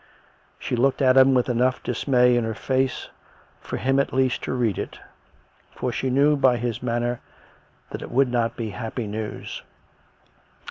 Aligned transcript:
She 0.57 0.75
looked 0.75 0.99
at 1.03 1.15
him 1.15 1.35
with 1.35 1.47
enough 1.47 1.83
dismay 1.83 2.35
in 2.35 2.43
her 2.43 2.55
face 2.55 3.09
for 3.59 3.77
him 3.77 3.99
at 3.99 4.11
least 4.11 4.41
to 4.45 4.51
read 4.53 4.79
it; 4.79 4.97
for 5.69 5.91
she 5.91 6.09
knew 6.09 6.35
by 6.35 6.57
his 6.57 6.81
manner 6.81 7.19
that 7.91 8.01
it 8.01 8.09
would 8.09 8.29
not 8.31 8.55
be 8.57 8.71
happy 8.71 9.05
news. 9.05 9.61